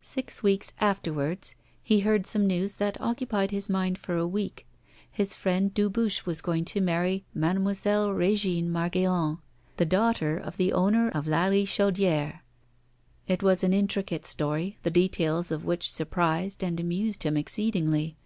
Six 0.00 0.42
weeks 0.42 0.72
afterwards 0.80 1.54
he 1.80 2.00
heard 2.00 2.26
some 2.26 2.48
news 2.48 2.74
that 2.82 3.00
occupied 3.00 3.52
his 3.52 3.68
mind 3.68 3.96
for 3.96 4.16
a 4.16 4.26
week. 4.26 4.66
His 5.08 5.36
friend 5.36 5.72
Dubuche 5.72 6.26
was 6.26 6.40
going 6.40 6.64
to 6.64 6.80
marry 6.80 7.24
Mademoiselle 7.32 8.08
Régine 8.08 8.66
Margaillan, 8.70 9.38
the 9.76 9.86
daughter 9.86 10.36
of 10.36 10.56
the 10.56 10.72
owner 10.72 11.08
of 11.10 11.28
La 11.28 11.44
Richaudière. 11.46 12.40
It 13.28 13.44
was 13.44 13.62
an 13.62 13.72
intricate 13.72 14.26
story, 14.26 14.78
the 14.82 14.90
details 14.90 15.52
of 15.52 15.64
which 15.64 15.88
surprised 15.88 16.64
and 16.64 16.80
amused 16.80 17.22
him 17.22 17.36
exceedingly. 17.36 18.16